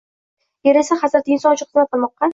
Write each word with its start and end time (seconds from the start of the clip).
Yer 0.67 0.79
esa 0.83 0.97
hazrati 1.03 1.37
Inson 1.37 1.59
uchun 1.59 1.71
xizmat 1.73 1.93
qilmoqqa 1.93 2.29